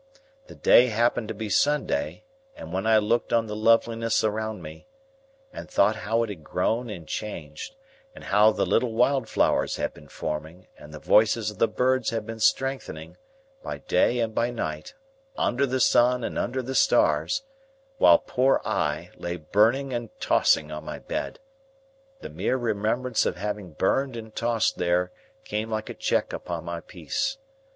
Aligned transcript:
The 0.47 0.55
day 0.55 0.87
happened 0.87 1.27
to 1.27 1.35
be 1.35 1.47
Sunday, 1.47 2.23
and 2.55 2.73
when 2.73 2.87
I 2.87 2.97
looked 2.97 3.31
on 3.31 3.45
the 3.45 3.55
loveliness 3.55 4.23
around 4.23 4.63
me, 4.63 4.87
and 5.53 5.69
thought 5.69 5.97
how 5.97 6.23
it 6.23 6.29
had 6.29 6.43
grown 6.43 6.89
and 6.89 7.07
changed, 7.07 7.75
and 8.15 8.23
how 8.23 8.49
the 8.49 8.65
little 8.65 8.93
wild 8.93 9.29
flowers 9.29 9.75
had 9.75 9.93
been 9.93 10.07
forming, 10.07 10.65
and 10.75 10.91
the 10.91 10.97
voices 10.97 11.51
of 11.51 11.59
the 11.59 11.67
birds 11.67 12.09
had 12.09 12.25
been 12.25 12.39
strengthening, 12.39 13.15
by 13.61 13.77
day 13.77 14.17
and 14.19 14.33
by 14.33 14.49
night, 14.49 14.95
under 15.37 15.67
the 15.67 15.79
sun 15.79 16.23
and 16.23 16.35
under 16.35 16.63
the 16.63 16.73
stars, 16.73 17.43
while 17.99 18.17
poor 18.17 18.59
I 18.65 19.11
lay 19.17 19.35
burning 19.37 19.93
and 19.93 20.09
tossing 20.19 20.71
on 20.71 20.83
my 20.83 20.97
bed, 20.97 21.37
the 22.21 22.29
mere 22.31 22.57
remembrance 22.57 23.27
of 23.27 23.35
having 23.35 23.73
burned 23.73 24.15
and 24.17 24.35
tossed 24.35 24.79
there 24.79 25.11
came 25.43 25.69
like 25.69 25.91
a 25.91 25.93
check 25.93 26.33
upon 26.33 26.65
my 26.65 26.79
peace. 26.81 27.37